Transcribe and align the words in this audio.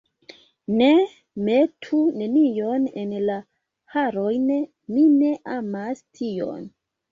Ne, 0.77 0.85
metu 1.49 1.99
nenion 2.21 2.89
en 3.03 3.13
la 3.27 3.37
harojn, 3.97 4.51
mi 4.97 5.07
ne 5.21 5.31
amas 5.61 6.05
tion. 6.21 6.69